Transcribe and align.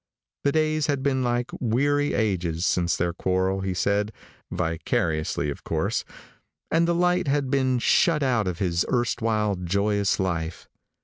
The 0.43 0.51
days 0.51 0.87
had 0.87 1.03
been 1.03 1.21
like 1.23 1.51
weary 1.59 2.15
ages 2.15 2.65
since 2.65 2.97
their 2.97 3.13
quarrel, 3.13 3.61
he 3.61 3.75
said 3.75 4.11
vicariously, 4.49 5.51
of 5.51 5.63
course 5.63 6.05
and 6.71 6.87
the 6.87 6.95
light 6.95 7.27
had 7.27 7.51
been 7.51 7.77
shut 7.77 8.23
out 8.23 8.47
of 8.47 8.57
his 8.57 8.83
erstwhile 8.91 9.55
joyous 9.57 10.19
life. 10.19 10.67